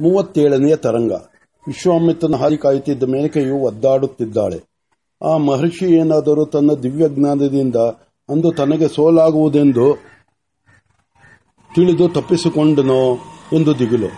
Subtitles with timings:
[0.00, 1.12] ಮೂವತ್ತೇಳನೆಯ ತರಂಗ.
[1.66, 4.62] ವಿಶ್ವಾಮಿತ್ರನ ಹಾರಿ ಕಾಯುತ್ತಿದ್ದ ಮೇನಕೆಯು ಒದ್ದಾಡುತ್ತಿದ್ದಾಳೆ.
[5.24, 7.76] ಆ ಮಹರ್ಷಿ ಏನಾದರೂ ತನ್ನ ದಿವ್ಯಜ್ಞಾನದಿಂದ
[8.28, 9.98] ಅಂದು ತನಗೆ ಸೋಲಾಗುವುದೆಂದು
[11.74, 13.14] ತಿಳಿದು ತಪ್ಪಿಸಿಕೊಂಡನೋ
[13.52, 14.08] ಎಂದು ದಿಗಿಲು.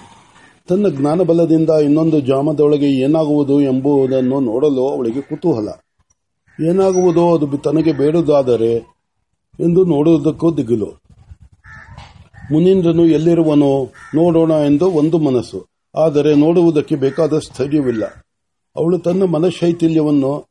[0.69, 5.69] ತನ್ನ ಜ್ಞಾನಬಲದಿಂದ ಇನ್ನೊಂದು ಜಾಮದೊಳಗೆ ಏನಾಗುವುದು ಎಂಬುದನ್ನು ನೋಡಲು ಅವಳಿಗೆ ಕುತೂಹಲ.
[6.69, 8.75] ಏನಾಗುವುದೋ ಅದು ತನಗೆ ಬೇಡುವುದಾದರೆ
[9.61, 11.08] ಎಂದು ನೋಡುವುದಕ್ಕೂ ದಿಗಿಲು.
[12.53, 15.67] ಮುನೀಂದ್ರನು ಎಲ್ಲಿರುವನೋ ನೋಡೋಣ ಎಂದು ಒಂದು ಮನಸ್ಸು.
[15.97, 18.05] ಆದರೆ ನೋಡುವುದಕ್ಕೆ ಬೇಕಾದ ಸ್ಥೈರ್ಯವಿಲ್ಲ.
[18.77, 20.49] ಅವಳು ತನ್ನ ಮನಶೈಥಿಲ್ಯವನ್ನು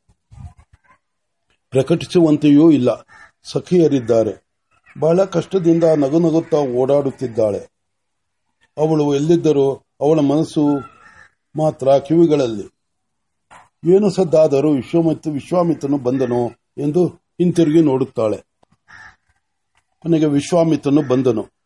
[1.70, 3.06] ಪ್ರಕಟಿಸುವಂತೆಯೂ ಇಲ್ಲ.
[3.42, 4.48] ಸಖಿಯರಿದ್ದಾರೆ.
[5.00, 7.58] ಬಹಳ ಕಷ್ಟದಿಂದ ನಗು ನಗುತ್ತಾ ಓಡಾಡುತ್ತಿದ್ದಾಳೆ.
[8.78, 10.80] ಅವಳು ಎಲ್ಲಿದ್ದರೂ ಅವಳ ಮನಸ್ಸು
[11.56, 12.78] ಮಾತ್ರ ಕಿವಿಗಳಲ್ಲಿ.
[13.94, 18.36] ಏನು ಸದ್ದಾದರೂ ವಿಶ್ವಮಿತ್ರ ವಿಶ್ವಾಮಿತ್ರನು ಬಂದನು ಎಂದು ಹಿಂತಿರುಗಿ ನೋಡುತ್ತಾಳೆ.
[20.02, 21.57] ಕೊನೆಗೆ ವಿಶ್ವಾಮಿತ್ರನು ಬಂದನು.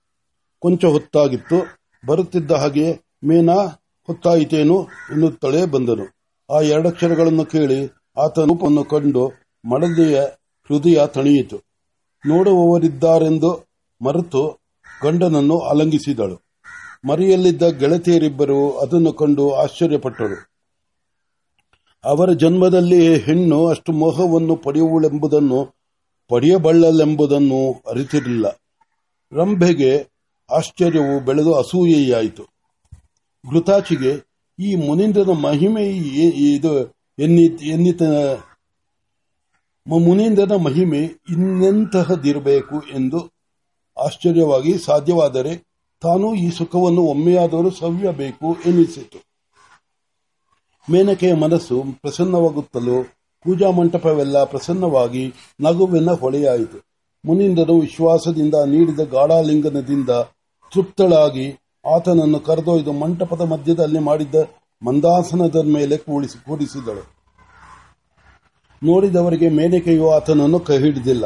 [0.63, 1.67] ಕೊಂಚ ಹೊತ್ತಾಗಿತ್ತು.
[2.07, 3.55] ಬರುತ್ತಿದ್ದ ಹಾಗೆ ಮೇನಾ
[4.07, 6.05] ಹೊತ್ತಾಯಿತೇನು ಎನ್ನುತ್ತಲೇ ಬಂದನು.
[6.55, 7.87] ಆ ಎರಡಕ್ಷರಗಳನ್ನು ಕೇಳಿ
[8.25, 9.29] ಆತ ರೂಪವನ್ನು ಕಂಡು
[9.65, 10.21] ಮಡದಿಯ
[10.71, 11.57] ಹೃದಯ ತಣಿಯಿತು.
[12.27, 13.51] ನೋಡುವವರಿದ್ದಾರೆಂದು
[14.05, 14.61] ಮರೆತು
[15.03, 16.37] ಗಂಡನನ್ನು ಅಲಂಗಿಸಿದಳು
[17.09, 20.39] ಮರಿಯಲ್ಲಿದ್ದ ಗೆಳತಿಯರಿಬ್ಬರು ಅದನ್ನು ಕಂಡು ಆಶ್ಚರ್ಯಪಟ್ಟರು.
[22.05, 25.75] ಅವರ ಜನ್ಮದಲ್ಲಿ ಹೆಣ್ಣು ಅಷ್ಟು ಮೋಹವನ್ನು ಪಡೆಯುವಳೆಂಬುದನ್ನು
[26.29, 28.47] ಪಡೆಯಬಲ್ಲಲೆಂಬುದನ್ನು ಅರಿತಿರಲಿಲ್ಲ.
[29.33, 30.12] ರಂಭೆಗೆ
[30.57, 32.45] ಆಶ್ಚರ್ಯವು ಬೆಳೆದು ಅಸೂಯೆಯಾಯಿತು.
[33.51, 34.13] ಘೃತಾಚಿಗೆ
[34.59, 35.85] ಈ ಮುನೀಂದ್ರನ ಮಹಿಮೆ
[36.55, 36.73] ಇದು
[37.19, 38.03] ಎನ್ನಿತ
[39.87, 41.01] ಮುನೀಂದ್ರನ ಮಹಿಮೆ
[41.33, 43.21] ಇನ್ನೆಂತಹದಿರಬೇಕು ಎಂದು
[43.97, 45.53] ಆಶ್ಚರ್ಯವಾಗಿ ಸಾಧ್ಯವಾದರೆ
[46.03, 49.19] ತಾನು ಈ ಸುಖವನ್ನು ಒಮ್ಮೆಯಾದರೂ ಸವ್ಯಬೇಕು ಎನ್ನಿಸಿತು
[50.89, 53.03] ಮೇನಕೆಯ ಮನಸ್ಸು ಪ್ರಸನ್ನವಾಗುತ್ತಲೋ
[53.45, 55.25] ಪೂಜಾ ಮಂಟಪವೆಲ್ಲ ಪ್ರಸನ್ನವಾಗಿ
[55.61, 56.79] ನಗುವಿನ ಹೊಳೆಯಾಯಿತು.
[57.25, 60.11] ಮುನೀಂದ್ರನು ವಿಶ್ವಾಸದಿಂದ ನೀಡಿದ ಗಾಢಾಲಿಂಗನದಿಂದ
[60.73, 61.47] ತೃಪ್ತಳಾಗಿ
[61.95, 64.35] ಆತನನ್ನು ಕರೆದೊಯ್ದು ಮಂಟಪದ ಮಧ್ಯದಲ್ಲಿ ಮಾಡಿದ್ದ
[64.83, 67.03] ಮಂದಾಸನದ ಮೇಲೆ ಕೂಡಿಸಿದಳು.
[68.83, 71.25] ನೋಡಿದವರಿಗೆ ಮೇನಕೆಯು ಆತನನ್ನು ಕೈ ಹಿಡಿದಿಲ್ಲ.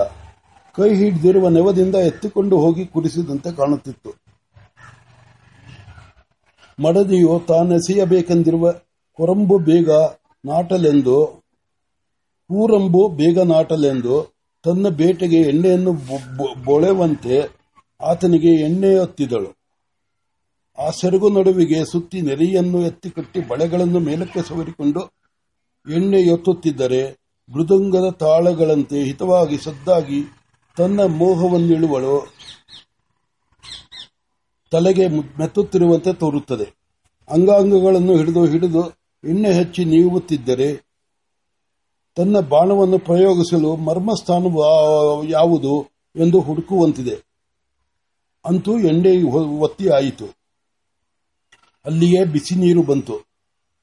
[0.76, 4.10] ಕೈ ಹಿಡಿದಿರುವ ನೆವದಿಂದ ಎತ್ತಿಕೊಂಡು ಹೋಗಿ ಕುಡಿಸಿದಂತೆ ಕಾಣುತ್ತಿತ್ತು.
[6.82, 8.72] ಮಡದಿಯು ತಾನೆಸೆಯಬೇಕೆಂದಿರುವ
[9.16, 9.90] ಕೊರಂಬು ಬೇಗ
[10.44, 11.16] ನಾಟಲೆಂದು,
[12.50, 14.34] ಕೂರಂಬು ಬೇಗ ನಾಟಲೆಂದು
[14.64, 15.92] ತನ್ನ ಬೇಟೆಗೆ ಎಣ್ಣೆಯನ್ನು
[16.64, 17.65] ಬೊಳೆವಂತೆ
[18.00, 19.50] ಆತನಿಗೆ ಎಣ್ಣೆಯೊತ್ತಿದಳು
[20.78, 25.02] ಆ ಸೆರಗು ನಡುವಿಗೆ ಸುತ್ತಿ ನೆರೆಯನ್ನು ಎತ್ತಿಕಟ್ಟಿ ಬಳೆಗಳನ್ನು ಮೇಲಕ್ಕೆ ಸವರಿಕೊಂಡು
[25.86, 27.02] ಎಣ್ಣೆ ಎತ್ತುತ್ತಿದ್ದರೆ
[27.48, 30.20] ಮೃದಂಗದ ತಾಳಗಳಂತೆ ಹಿತವಾಗಿ ಸದ್ದಾಗಿ
[30.76, 32.16] ತನ್ನ ಮೋಹವನ್ನಿಳುವಳು
[34.72, 35.04] ತಲೆಗೆ
[35.38, 36.66] ಮೆತ್ತುತ್ತಿರುವಂತೆ ತೋರುತ್ತದೆ
[37.28, 38.82] ಅಂಗಾಂಗಗಳನ್ನು ಹಿಡಿದು ಹಿಡಿದು
[39.24, 40.68] ಎಣ್ಣೆ ಹಚ್ಚಿ ನೀವುತ್ತಿದ್ದರೆ
[42.16, 44.50] ತನ್ನ ಬಾಣವನ್ನು ಪ್ರಯೋಗಿಸಲು ಮರ್ಮಸ್ಥಾನ
[45.28, 45.72] ಯಾವುದು
[46.16, 47.16] ಎಂದು ಹುಡುಕುವಂತಿದೆ
[48.46, 49.22] ಅಂತೂ ಎಣ್ಣೆ
[49.58, 50.24] ಒತ್ತಿ ಆಯಿತು.
[51.84, 53.26] ಅಲ್ಲಿಯೇ ಬಿಸಿ ನೀರು ಬಂತು.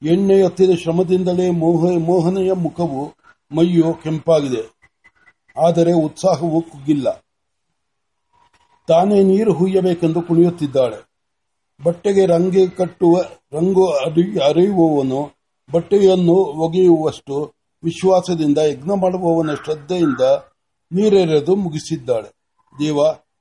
[0.02, 1.50] ಎಣ್ಣೆ ಒತ್ತಿದ ಶ್ರಮದಿಂದಲೇ
[1.98, 3.14] ಮೋಹನೆಯ ಮುಖವು
[3.52, 4.74] ಮೈಯು ಕೆಂಪಾಗಿದೆ.
[5.66, 7.24] ಆದರೆ ಉತ್ಸಾಹವು ಕುಗ್ಗಿಲ್ಲ.
[8.88, 11.14] ತಾನೇ ನೀರು ಹುಯ್ಯಬೇಕೆಂದು ಕುಣಿಯುತ್ತಿದ್ದಾಳೆ.
[11.84, 13.86] ಬಟ್ಟೆಗೆ ರಂಗೆ ಕಟ್ಟುವ, ರಂಗು
[14.44, 15.30] ಅರಿಯುವವನು
[15.72, 17.54] ಬಟ್ಟೆಯನ್ನು ಒಗೆಯುವಷ್ಟು
[17.84, 20.20] ವಿಶ್ವಾಸದಿಂದ ಯಜ್ಞ ಮಾಡುವವನ ಶ್ರದ್ಧೆಯಿಂದ
[20.92, 22.28] ನೀರೆರೆದು ಮುಗಿಸಿದ್ದಾಳೆ.
[22.78, 22.96] ದೇವ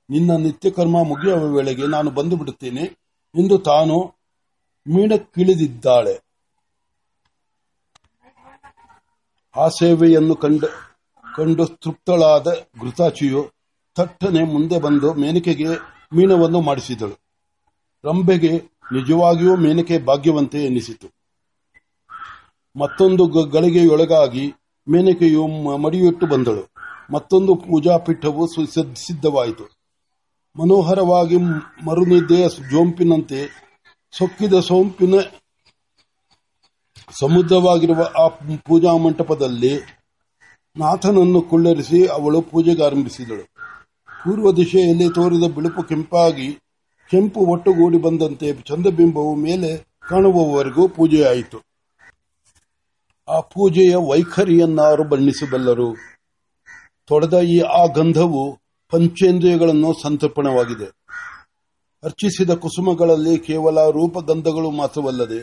[0.10, 2.84] ನಿನ್ನ ನಿತ್ಯಕರ್ಮ ಮುಗಿಯುವ ವೇಳೆಗೆ ನಾನು ಬಂದು ಬಿಡುತ್ತೇನೆ
[3.36, 4.16] ಎಂದು ತಾನು
[4.88, 6.22] ಮೀಣಕ್ಕಿಳಿದಿದ್ದಾಳೆ.
[9.56, 10.68] ಆ ಸೇವೆಯನ್ನು ಕಂಡು
[11.36, 12.48] ಕಂಡು ತೃಪ್ತಳಾದ
[12.82, 13.52] ಘೃತಾಚಿಯು
[13.96, 15.68] ಥಟ್ಟನೆ ಮುಂದೆ ಬಂದು ಮೇನಿಕೆಗೆ
[16.14, 17.20] ಮೀನವನ್ನು ಮಾಡಿಸಿದಳು.
[18.06, 18.52] ರಂಬೆಗೆ
[18.92, 21.08] ನಿಜವಾಗಿಯೂ ಮೇನಿಕೆ ಭಾಗ್ಯವಂತೆ ಎನಿಸಿತು.
[22.80, 24.54] ಮತ್ತೊಂದು ಗಳಿಗೆಯೊಳಗಾಗಿ
[24.88, 25.48] ಮೇನಕೆಯು
[25.78, 26.70] ಮಡಿಯಿಟ್ಟು ಬಂದಳು.
[27.12, 28.48] ಮತ್ತೊಂದು ಪೂಜಾ ಪೀಠವು
[28.96, 29.83] ಸಿದ್ಧವಾಯಿತು.
[30.60, 31.38] ಮನೋಹರವಾಗಿ
[31.84, 33.50] ಮರುನಿದ್ದೆಯ ಜೋಂಪಿನಂತೆ
[34.12, 35.14] ಸೊಕ್ಕಿದ ಸೋಂಪಿನ
[37.20, 38.28] ಸಮುದ್ರವಾಗಿರುವ ಆ
[38.68, 39.80] ಪೂಜಾ ಮಂಟಪದಲ್ಲಿ
[40.76, 43.44] ನಾಥನನ್ನು ಕುಳ್ಳರಿಸಿ ಅವಳು ಪೂಜೆಗಾರಂಭಿಸಿದಳು
[44.24, 46.54] ಪೂರ್ವ ದಿಶೆಯಲ್ಲಿ ತೋರಿದ ಬಿಳುಪು ಕೆಂಪಾಗಿ
[47.12, 49.78] ಕೆಂಪು ಒಟ್ಟುಗೂಡಿ ಬಂದಂತೆ ಚಂದ್ರಬಿಂಬವು ಮೇಲೆ
[50.10, 51.58] ಕಾಣುವವರೆಗೂ ಪೂಜೆಯಾಯಿತು.
[53.30, 55.96] ಆ ಪೂಜೆಯ ವೈಖರಿಯನ್ನಾರು ಬಣ್ಣಿಸಬಲ್ಲರು.
[57.08, 58.63] ತೊಡೆದ ಈ ಆ ಗಂಧವು
[58.94, 60.86] ಪಂಚೇಂದ್ರಿಯಗಳನ್ನು ಸಂತರ್ಪಣವಾಗಿದೆ
[62.04, 65.40] ಅರ್ಚಿಸಿದ ಕುಸುಮಗಳಲ್ಲಿ ಕೇವಲ ರೂಪಗಂಧಗಳು ಮಾತ್ರವಲ್ಲದೆ,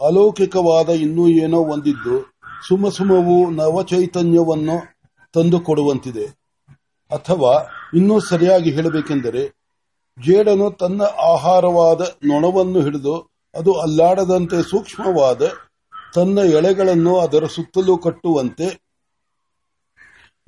[0.00, 2.34] ಅಲೌಕಿಕವಾದ ಇನ್ನೂ ಏನೋ ಒಂದಿದ್ದು
[2.68, 4.96] ಸುಮಸುಮವು ನವಚೈತನ್ಯವನ್ನು
[5.32, 6.26] ತಂದುಕೊಡುವಂತಿದೆ.
[7.10, 9.48] ಅಥವಾ ಇನ್ನೂ ಸರಿಯಾಗಿ ಹೇಳಬೇಕೆಂದರೆ,
[10.26, 15.50] ಜೇಡನು ತನ್ನ ಆಹಾರವಾದ ನೊಣವನ್ನು ಹಿಡಿದು ಅದು ಅಲ್ಲಾಡದಂತೆ ಸೂಕ್ಷ್ಮವಾದ
[16.14, 18.66] ತನ್ನ ಎಳೆಗಳನ್ನು ಅದರ ಸುತ್ತಲೂ ಕಟ್ಟುವಂತೆ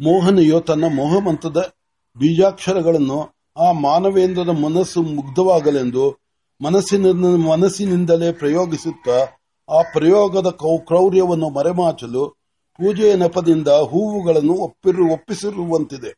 [0.00, 1.72] ಮೋಹನೆಯು ತನ್ನ ಮೋಹಮಂತದ
[2.18, 6.18] ಬೀಜಾಕ್ಷರಗಳನ್ನು ಆ ಮಾನವೇಂದ್ರನ ಮನಸ್ಸು ಮುಗ್ಧವಾಗಲೆಂದು
[6.64, 9.18] ಮನಸ್ಸಿನ ಮನಸ್ಸಿನಿಂದಲೇ ಪ್ರಯೋಗಿಸುತ್ತಾ
[9.78, 10.46] ಆ ಪ್ರಯೋಗದ
[10.78, 12.28] ಕ್ರೌರ್ಯವನ್ನು ಮರೆಮಾಚಲು
[12.74, 16.10] ಪೂಜೆಯ ನೆಪದಿಂದ ಹೂವುಗಳನ್ನು ಒಪ್ಪಿರು, ಒಪ್ಪಿಸಿರುವಂತಿದೆ.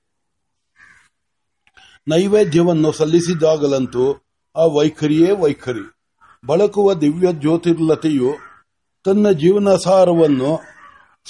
[2.09, 4.13] ನೈವೇದ್ಯವನ್ನು ಸಲ್ಲಿಸಿದಾಗಲಂತೂ
[4.57, 5.85] ಆ ವೈಖರಿಯೇ ವೈಖರಿ.
[6.47, 8.31] ಬಳಕುವ ದಿವ್ಯ ಜ್ಯೋತಿರ್ಲತೆಯು
[9.05, 10.61] ತನ್ನ ಜೀವನಸಾರವನ್ನು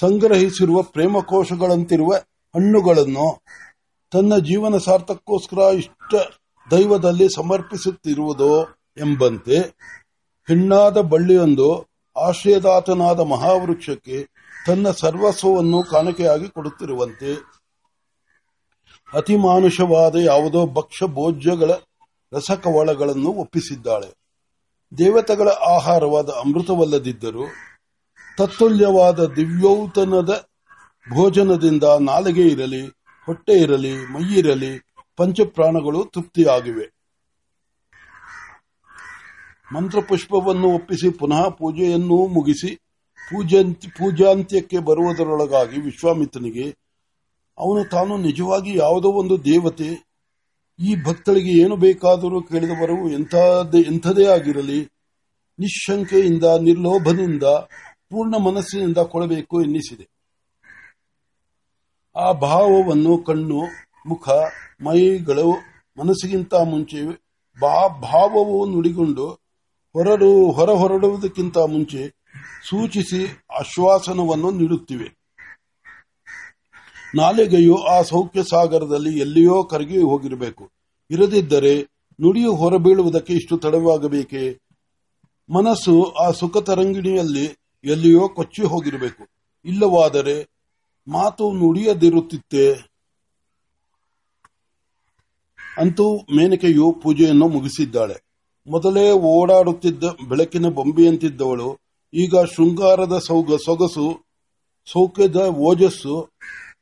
[0.01, 2.13] ಸಂಗ್ರಹಿಸಿರುವ ಪ್ರೇಮಕೋಶಗಳಂತಿರುವ
[2.55, 3.43] ಹಣ್ಣುಗಳನ್ನು
[4.13, 6.15] ತನ್ನ ಜೀವನ ಸಾರ್ಥಕ್ಕೋಸ್ಕರ ಇಷ್ಟ
[6.71, 8.63] ದೈವದಲ್ಲಿ ಸಮರ್ಪಿಸುತ್ತಿರುವುದೋ
[8.97, 9.59] ಎಂಬಂತೆ
[10.49, 11.87] ಹೆಣ್ಣಾದ ಬಳ್ಳಿಯೊಂದು
[12.17, 14.29] ಆಶ್ರಯದಾತನಾದ ಮಹಾವೃಕ್ಷಕ್ಕೆ
[14.67, 17.35] ತನ್ನ ಸರ್ವಸ್ವವನ್ನು ಕಾಣಿಕೆಯಾಗಿ ಕೊಡುತ್ತಿರುವಂತೆ.
[19.17, 21.71] ಅತಿಮಾನುಷವಾದ ಯಾವುದೋ ಭಕ್ಷ್ಯ ಭೋಜ್ಯಗಳ
[22.33, 24.11] ರಸಕವಳಗಳನ್ನು ಒಪ್ಪಿಸಿದ್ದಾಳೆ.
[24.99, 27.45] ದೇವತೆಗಳ ಆಹಾರವಾದ ಅಮೃತವಲ್ಲದಿದ್ದರೂ
[28.39, 30.45] ತತ್ತುಲ್ಯವಾದ ದಿವ್ಯೌತನದ
[31.15, 34.79] ಭೋಜನದಿಂದ ನಾಲಿಗೆ ಇರಲಿ ಹೊಟ್ಟೆ ಇರಲಿ ಮೈಯಿರಲಿ
[35.17, 36.87] ಪಂಚಪ್ರಾಣಗಳು ತೃಪ್ತಿಯಾಗಿವೆ.
[39.75, 42.71] ಮಂತ್ರಪುಷ್ಪವನ್ನು ಒಪ್ಪಿಸಿ, ಪುನಃ ಪೂಜೆಯನ್ನು ಮುಗಿಸಿ
[43.31, 46.67] ಪೂಜಾಂತ್ಯ ಪೂಜಾಂತ್ಯಕ್ಕೆ ಬರುವುದರೊಳಗಾಗಿ ವಿಶ್ವಾಮಿತ್ರನಿಗೆ,
[47.59, 49.91] ಅವನು ತಾನು ನಿಜವಾಗಿ ಯಾವುದೋ ಒಂದು ದೇವತೆ,
[50.79, 54.81] ಈ ಭಕ್ತಳಿಗೆ ಏನು ಬೇಕಾದರೂ ಕೇಳಿದವರು ಎಂಥದೇ ಎಂಥದೇ ಆಗಿರಲಿ
[55.59, 57.43] ನಿಶಂಕೆಯಿಂದ ನಿರ್ಲೋಭದಿಂದ,
[58.11, 60.12] ಪೂರ್ಣ ಮನಸ್ಸಿನಿಂದ ಕೊಡಬೇಕು ಎನ್ನಿಸಿದೆ.
[62.17, 63.63] ಆ ಭಾವವನ್ನು ಕಣ್ಣು,
[64.07, 64.29] ಮುಖ,
[64.83, 65.53] ಮೈಗಳು,
[65.99, 67.07] ಮನಸ್ಸಿಗಿಂತ ಮುಂಚೆ
[68.01, 69.29] ಭಾವವು ನುಡಿಗೊಂಡು
[69.93, 72.09] ಹೊರಡು ಹೊರ ಹೊರಡುವುದಕ್ಕಿಂತ ಮುಂಚೆ
[72.69, 75.23] ಸೂಚಿಸಿ ಆಶ್ವಾಸನವನ್ನು ನೀಡುತ್ತಿವೆ.
[77.15, 80.71] ನಾಲಿಗೆಯು ಆ ಸೌಖ್ಯ ಸಾಗರದಲ್ಲಿ ಎಲ್ಲಿಯೋ ಕರಗಿ ಹೋಗಿರಬೇಕು.
[81.11, 81.83] ಇರದಿದ್ದರೆ
[82.21, 84.59] ನುಡಿಯು ಹೊರಬೀಳುವುದಕ್ಕೆ ಇಷ್ಟು ತಡವಾಗಬೇಕೆ?
[85.51, 87.45] ಮನಸ್ಸು ಆ ಸುಖ ತರಂಗಿಣಿಯಲ್ಲಿ
[87.85, 89.27] ಎಲ್ಲಿಯೋ ಕೊಚ್ಚಿ ಹೋಗಿರಬೇಕು.
[89.65, 90.52] ಇಲ್ಲವಾದರೆ
[91.09, 92.93] ಮಾತು ನುಡಿಯದಿರುತ್ತಿತ್ತೆ.
[95.79, 98.23] ಅಂತೂ ಮೇನಕೆಯು ಪೂಜೆಯನ್ನು ಮುಗಿಸಿದ್ದಾಳೆ.
[98.67, 101.79] ಮೊದಲೇ ಓಡಾಡುತ್ತಿದ್ದ ಬೆಳಕಿನ ಬೊಂಬೆಯಂತಿದ್ದವಳು,
[102.15, 104.25] ಈಗ ಶೃಂಗಾರದ ಸೌಗ, ಸೊಗಸು,
[104.87, 106.31] ಸೌಖ್ಯದ ಓಜಸ್ಸು,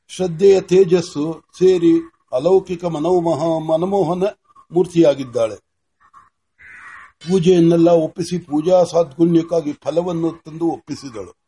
[0.08, 1.98] ಶ್ರದ್ಧೆಯ ತೇಜಸ್ಸು ಸೇರಿ
[2.32, 4.24] ಅಲೌಕಿಕ ಮನೋಮಹ ಮನಮೋಹನ
[4.72, 5.56] ಮೂರ್ತಿಯಾಗಿದ್ದಾಳೆ.
[7.28, 11.39] ಪೂಜೆಯನ್ನೆಲ್ಲ ಒಪ್ಪಿಸಿ ಪೂಜಾ ಸಾದ್ಗುಣ್ಯಕ್ಕಾಗಿ ಫಲವನ್ನು ತಂದು ಒಪ್ಪಿಸಿದಳು.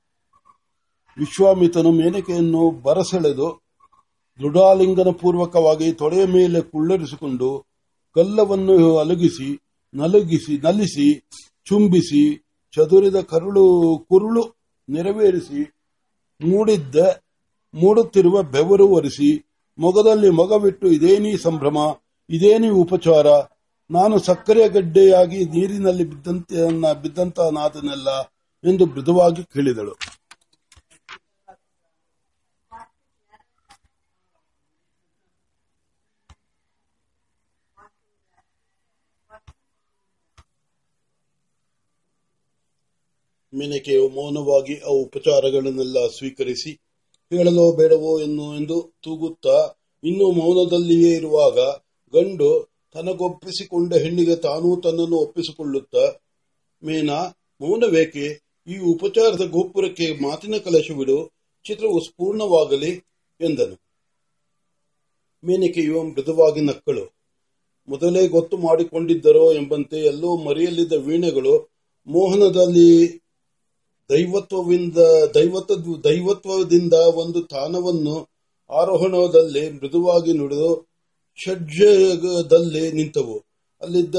[1.18, 3.48] ವಿಶ್ವಾಮಿತನು ಮೇನಕೆಯನ್ನು ಬರಸೆಳೆದು
[4.40, 7.66] ದೃಢಾಲಿಂಗನ ಪೂರ್ವಕವಾಗಿ ತೊಡೆಯ ಮೇಲೆ ಕುಳ್ಳರಿಸಿಕೊಂಡು
[8.16, 9.60] ಕಲ್ಲವನ್ನು ಅಲುಗಿಸಿ,
[9.94, 11.08] ನಲುಗಿಸಿ, ನಲಿಸಿ,
[11.66, 12.22] ಚುಂಬಿಸಿ,
[12.74, 13.64] ಚದುರಿದ ಕರುಳು
[13.98, 14.42] ಕುರುಳು
[14.88, 15.62] ನೆರವೇರಿಸಿ,
[16.40, 16.96] ಮೂಡಿದ್ದ,
[17.74, 19.30] ಮೂಡುತ್ತಿರುವ ಬೆವರು ಒರೆಸಿ,
[19.78, 21.78] ಮೊಗದಲ್ಲಿ ಮೊಗವಿಟ್ಟು ಇದೇನಿ ಸಂಭ್ರಮ
[22.30, 23.26] ಇದೇನಿ ಉಪಚಾರ,
[23.90, 26.52] ನಾನು ಸಕ್ಕರೆಯ ಗಡ್ಡೆಯಾಗಿ ನೀರಿನಲ್ಲಿ ಬಿದ್ದಂತ
[27.02, 28.10] ಬಿದ್ದಂತ ನಾದನೆಲ್ಲ
[28.64, 29.94] ಎಂದು ಮೃದುವಾಗಿ ಕೇಳಿದಳು.
[43.54, 46.70] ಮೇನಕೆಯು ಮೌನವಾಗಿ ಆ ಉಪಚಾರಗಳನ್ನೆಲ್ಲ ಸ್ವೀಕರಿಸಿ,
[47.30, 49.72] ಹೇಳಲೋ ಬೇಡವೋ ಎನ್ನು ಎಂದು ತೂಗುತ್ತಾ,
[50.04, 51.58] ಇನ್ನೂ ಮೌನದಲ್ಲಿಯೇ ಇರುವಾಗ
[52.16, 56.20] ಗಂಡು ತನಗೊಪ್ಪಿಸಿಕೊಂಡ ಹೆಣ್ಣಿಗೆ ತಾನೂ ತನ್ನನ್ನು ಒಪ್ಪಿಸಿಕೊಳ್ಳುತ್ತಾ,
[56.84, 58.42] ಮೇನಾ, ಮೌನವೇಕೆ?
[58.66, 61.30] ಈ ಉಪಚಾರದ ಗೋಪುರಕ್ಕೆ ಮಾತಿನ ಕಲಶವಿಡು,
[61.64, 62.90] ಚಿತ್ರವು ಸ್ಪೂರ್ಣವಾಗಲಿ
[63.40, 63.82] ಎಂದನು.
[65.44, 67.14] ಮೇನಕೆಯು ಮೃದುವಾಗಿ ನಕ್ಕಳು.
[67.88, 71.70] ಮೊದಲೇ ಗೊತ್ತು ಮಾಡಿಕೊಂಡಿದ್ದರೋ ಎಂಬಂತೆ ಎಲ್ಲೋ ಮರೆಯಲ್ಲಿದ್ದ ವೀಣೆಗಳು
[72.06, 73.21] ಮೋಹನದಲ್ಲಿ
[74.10, 74.96] ದೈವತ್ವವಿಂದ,
[75.34, 78.28] ದೈವತ್ವ, ದೈವತ್ವದಿಂದ ಒಂದು ತಾನವನ್ನು
[78.70, 80.86] ಆರೋಹಣದಲ್ಲಿ ಮೃದುವಾಗಿ ನುಡಿದು
[81.44, 83.42] ಷಡ್ಜದಲ್ಲಿ ನಿಂತವು.
[83.80, 84.14] ಅಲ್ಲಿದ್ದ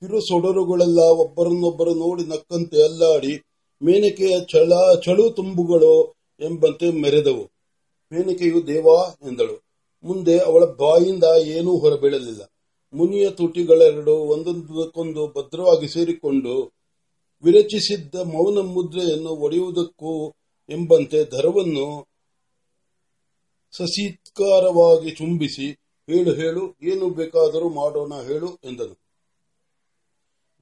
[0.00, 3.42] ಕಿರು ಸೊಡರುಗಳೆಲ್ಲ ಒಬ್ಬರನ್ನೊಬ್ಬರು ನೋಡಿ ನಕ್ಕಂತೆ ಅಲ್ಲಾಡಿ,
[3.82, 7.44] ಮೇನಕೆಯ ಚಳ, ಚಳು ತುಂಬುಗಳು ಎಂಬಂತೆ ಮೆರೆದವು.
[8.12, 9.62] ಮೇನಕೆಯು, ದೇವಾ ಎಂದಳು.
[10.04, 12.42] ಮುಂದೆ ಅವಳ ಬಾಯಿಂದ ಏನೂ ಹೊರಬೀಳಲಿಲ್ಲ.
[12.94, 16.77] ಮುನಿಯ ತುಟಿಗಳೆರಡು ಒಂದೊಂದಕ್ಕೊಂದು ಭದ್ರವಾಗಿ ಸೇರಿಕೊಂಡು
[17.44, 20.12] ವಿರಚಿಸಿದ್ದ ಮೌನ ಮುದ್ರೆಯನ್ನು ಒಡೆಯುವುದಕ್ಕೂ
[20.68, 21.86] ಎಂಬಂತೆ ದರವನ್ನು
[23.74, 25.66] ಸಸೀತ್ಕಾರವಾಗಿ ಚುಂಬಿಸಿ
[26.08, 28.94] ಹೇಳು ಹೇಳು, ಏನು ಬೇಕಾದರೂ ಮಾಡೋಣ, ಹೇಳು, ಎಂದನು.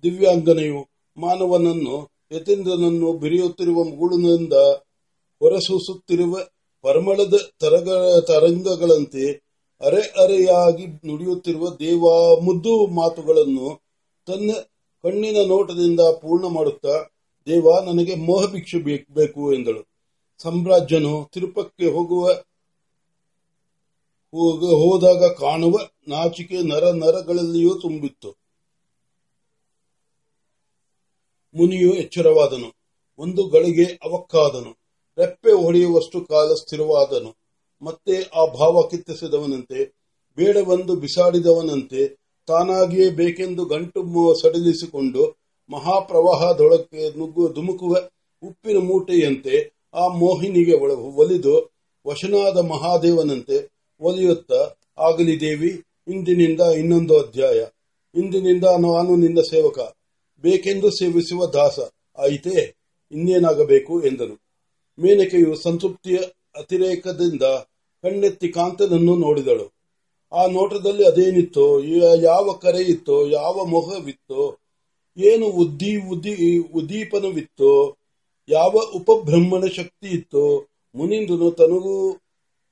[0.05, 0.81] ದಿವ್ಯಾಂಗನೆಯು
[1.17, 1.97] ಮಾನವನನ್ನು,
[2.33, 4.53] ಯತೀಂದ್ರನನ್ನು ಬಿರಿಯುತ್ತಿರುವ ಮುಗುಳಿನಿಂದ
[5.43, 6.37] ಹೊರಸೂಸುತ್ತಿರುವ
[6.85, 7.89] ಪರಮಳದ ತರಗ,
[8.21, 9.25] ತರಂಗಗಳಂತೆ
[9.81, 12.03] ಅರೆ ಅರೆಯಾಗಿ ನುಡಿಯುತ್ತಿರುವ ದೇವ
[12.45, 13.69] ಮುದ್ದು ಮಾತುಗಳನ್ನು
[14.27, 14.51] ತನ್ನ
[15.07, 17.03] ಕಣ್ಣಿನ ನೋಟದಿಂದ ಪೂರ್ಣ ಮಾಡುತ್ತಾ,
[17.47, 18.79] ದೇವ ನನಗೆ ಮೋಹ ಭಿಕ್ಷೆ
[19.11, 19.89] ಬೇಕು ಎಂದಳು.
[20.43, 22.29] ಸಾಮ್ರಾಜ್ಯನು ತಿರುಪಕ್ಕೆ ಹೋಗುವ
[24.61, 28.29] ಹೋದಾಗ ಕಾಣುವ ನಾಚಿಕೆ ನರ ನರಗಳಲ್ಲಿಯೂ ತುಂಬಿತ್ತು.
[31.55, 32.77] ಮುನಿಯು ಎಚ್ಚರವಾದನು.
[33.19, 34.79] ಒಂದು ಗಳಿಗೆ ಅವಕ್ಕಾದನು.
[35.19, 37.37] ರೆಪ್ಪೆ ಹೊಡೆಯುವಷ್ಟು ಕಾಲ ಸ್ಥಿರವಾದನು.
[37.83, 39.95] ಮತ್ತೆ ಆ ಭಾವ ಕಿತ್ತಿಸಿದವನಂತೆ
[40.37, 45.37] ಬೇಡವೆಂದು ಬಿಸಾಡಿದವನಂತೆ ತಾನಾಗಿಯೇ ಬೇಕೆಂದು ಗಂಟು ಸಡಿಲಿಸಿಕೊಂಡು
[45.71, 47.97] ಮಹಾಪ್ರವಾಹದೊಳಕ್ಕೆ ನುಗ್ಗು ಧುಮುಕುವ
[48.43, 51.71] ಉಪ್ಪಿನ ಮೂಟೆಯಂತೆ ಆ ಮೋಹಿನಿಗೆ ಒಲಿದು
[52.07, 57.67] ವಶನಾದ ಮಹಾದೇವನಂತೆ ಒಲಿಯುತ್ತಾ, ಆಗಲಿ ದೇವಿ, ಇಂದಿನಿಂದ ಇನ್ನೊಂದು ಅಧ್ಯಾಯ.
[58.15, 59.79] ಇಂದಿನಿಂದ ನಾನು ನಿನ್ನ ಸೇವಕ.
[60.41, 61.79] ಬೇಕೆಂದು ಸೇವಿಸುವ ದಾಸ
[62.19, 62.75] ಆಯಿತೇ,
[63.13, 64.03] ಇನ್ನೇನಾಗಬೇಕು?
[64.03, 64.35] ಎಂದನು.
[64.99, 66.17] ಮೇನಕೆಯು ಸಂತೃಪ್ತಿಯ
[66.57, 67.43] ಅತಿರೇಕದಿಂದ
[68.03, 69.76] ಕಣ್ಣೆತ್ತಿ ಕಾಂತನನ್ನು ನೋಡಿದಳು.
[70.33, 71.85] ಆ ನೋಟದಲ್ಲಿ ಅದೇನಿತ್ತು?
[72.23, 73.29] ಯಾವ ಕರೆ ಇತ್ತು?
[73.29, 74.59] ಯಾವ ಮೊಹವಿತ್ತು?
[75.17, 77.97] ಏನು ಉದ್ದಿ ಉದ್ದಿ ಉದ್ದೀಪನವಿತ್ತು?
[78.49, 80.69] ಯಾವ ಉಪಬ್ರಹ್ಮಣ ಶಕ್ತಿ ಇತ್ತು?
[80.95, 82.13] ಮುನಿಂದನು ತನಗೂ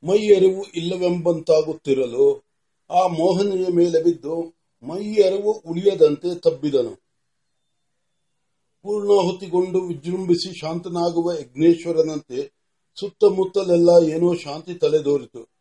[0.05, 2.45] ಮೈಯರಿವು ಇಲ್ಲವೆಂಬಂತಾಗುತ್ತಿರಲು
[2.91, 6.95] ಆ ಮೋಹನೆಯ ಮೇಲೆ ಬಿದ್ದು ಮೈಯರಿವು ಉಳಿಯದಂತೆ ತಬ್ಬಿದನು.
[8.83, 12.53] ಪೂರ್ಣಾಹುತಿಗೊಂಡು ವಿಜೃಂಭಿಸಿ ಶಾಂತನಾಗುವ ಯಜ್ಞೇಶ್ವರನಂತೆ
[13.01, 15.54] ಸುತ್ತಮುತ್ತಲೆಲ್ಲ ಏನೋ ಶಾಂತಿ ತಲೆದೋರಿತು.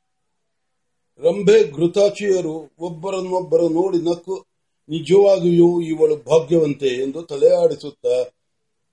[1.24, 4.46] ರಂಭೆ ಘೃತಾಚಿಯರು ಒಬ್ಬರನ್ನೊಬ್ಬರು ನೋಡಿ ನಕ್ಕು,
[4.90, 8.24] ನಿಜವಾಗಿಯೂ ಇವಳು ಭಾಗ್ಯವಂತೆ ಎಂದು ತಲೆ ತಲೆಯಾಡಿಸುತ್ತಾ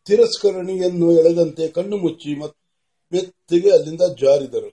[0.06, 2.56] ತಿರಸ್ಕರಣಿಯನ್ನು ಎಳೆದಂತೆ ಕಣ್ಣು ಮುಚ್ಚಿ ಮತ್-
[3.12, 4.72] ಮೆತ್ತಿಗೆ ಅಲ್ಲಿಂದ ಜಾರಿದರು.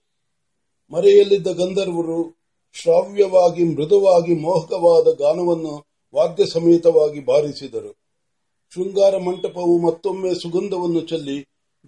[0.92, 2.38] ಮರೆಯಲ್ಲಿದ್ದ ಗಂಧರ್ವರು
[2.74, 5.86] ಶ್ರಾವ್ಯವಾಗಿ, ಮೃದುವಾಗಿ, ಮೋಹಕವಾದ ಗಾನವನ್ನು
[6.16, 7.98] ವಾದ್ಯ ಸಮೇತವಾಗಿ ಬಾರಿಸಿದರು.
[8.74, 11.42] ಶೃಂಗಾರ ಮಂಟಪವು ಮತ್ತೊಮ್ಮೆ ಸುಗಂಧವನ್ನು ಚೆಲ್ಲಿ